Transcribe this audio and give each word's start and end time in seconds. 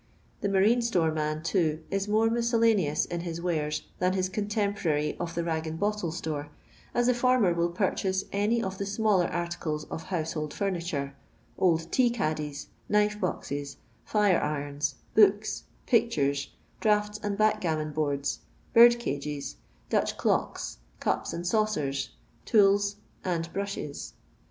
The 0.39 0.47
nurine 0.47 0.81
store 0.81 1.11
man, 1.11 1.43
too, 1.43 1.83
is 1.91 2.07
more 2.07 2.27
miscellaneous 2.31 3.05
in 3.05 3.21
hii 3.21 3.39
wares 3.39 3.83
thun 3.99 4.13
his 4.13 4.29
contemporary 4.29 5.15
of 5.19 5.35
the 5.35 5.43
rag 5.43 5.67
and 5.67 5.79
bottls* 5.79 6.13
store, 6.17 6.49
OS 6.95 7.05
the 7.05 7.13
former 7.13 7.53
will 7.53 7.69
purchase 7.69 8.23
any 8.31 8.63
of 8.63 8.79
ths 8.79 8.93
smaller 8.93 9.27
articles 9.27 9.83
of 9.91 10.05
household 10.05 10.55
furniture, 10.55 11.15
old 11.55 11.81
tssr 11.91 12.15
caddies, 12.15 12.69
knife 12.89 13.21
boxes, 13.21 13.77
lire 14.11 14.39
irons, 14.39 14.95
books, 15.13 15.65
picturei^ 15.87 16.47
draughts 16.79 17.19
and 17.21 17.37
backgammon 17.37 17.91
boards, 17.91 18.39
bird 18.73 18.93
cagti^ 18.93 19.53
Dutch 19.91 20.17
clocks, 20.17 20.79
cups 20.99 21.31
and 21.31 21.45
saucers, 21.45 22.09
tools 22.45 22.95
and 23.23 23.53
brashes. 23.53 24.13